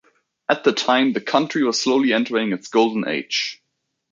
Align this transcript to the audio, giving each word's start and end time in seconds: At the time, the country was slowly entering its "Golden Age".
At 0.49 0.63
the 0.63 0.71
time, 0.73 1.13
the 1.13 1.21
country 1.21 1.61
was 1.61 1.79
slowly 1.79 2.11
entering 2.11 2.53
its 2.53 2.69
"Golden 2.69 3.07
Age". 3.07 3.61